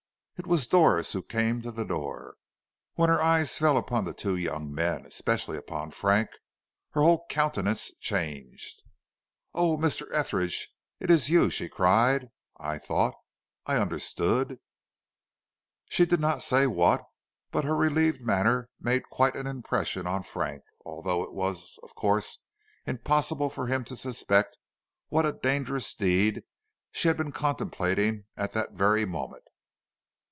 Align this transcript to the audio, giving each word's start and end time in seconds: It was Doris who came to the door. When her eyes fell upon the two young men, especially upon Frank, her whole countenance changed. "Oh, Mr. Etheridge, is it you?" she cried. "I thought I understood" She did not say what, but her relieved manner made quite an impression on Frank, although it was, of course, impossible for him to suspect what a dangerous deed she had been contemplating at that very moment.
It 0.37 0.47
was 0.47 0.65
Doris 0.65 1.13
who 1.13 1.21
came 1.21 1.61
to 1.61 1.69
the 1.71 1.85
door. 1.85 2.33
When 2.95 3.09
her 3.09 3.21
eyes 3.21 3.59
fell 3.59 3.77
upon 3.77 4.05
the 4.05 4.13
two 4.15 4.35
young 4.35 4.73
men, 4.73 5.05
especially 5.05 5.55
upon 5.55 5.91
Frank, 5.91 6.31
her 6.93 7.03
whole 7.03 7.27
countenance 7.29 7.93
changed. 7.99 8.81
"Oh, 9.53 9.77
Mr. 9.77 10.07
Etheridge, 10.11 10.69
is 10.99 11.29
it 11.29 11.31
you?" 11.31 11.51
she 11.51 11.69
cried. 11.69 12.31
"I 12.59 12.79
thought 12.79 13.13
I 13.67 13.75
understood" 13.77 14.59
She 15.91 16.07
did 16.07 16.19
not 16.19 16.41
say 16.41 16.65
what, 16.65 17.03
but 17.51 17.63
her 17.63 17.75
relieved 17.75 18.21
manner 18.21 18.71
made 18.79 19.07
quite 19.11 19.35
an 19.35 19.45
impression 19.45 20.07
on 20.07 20.23
Frank, 20.23 20.63
although 20.83 21.21
it 21.21 21.35
was, 21.35 21.77
of 21.83 21.93
course, 21.93 22.39
impossible 22.87 23.51
for 23.51 23.67
him 23.67 23.83
to 23.83 23.95
suspect 23.95 24.57
what 25.09 25.23
a 25.23 25.33
dangerous 25.33 25.93
deed 25.93 26.41
she 26.91 27.07
had 27.09 27.15
been 27.17 27.31
contemplating 27.31 28.23
at 28.35 28.53
that 28.53 28.71
very 28.71 29.05
moment. 29.05 29.43